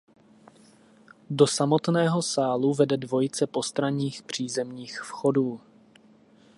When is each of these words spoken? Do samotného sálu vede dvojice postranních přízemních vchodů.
Do 1.29 1.47
samotného 1.47 2.21
sálu 2.21 2.73
vede 2.73 2.97
dvojice 2.97 3.47
postranních 3.47 4.23
přízemních 4.23 5.01
vchodů. 5.01 5.61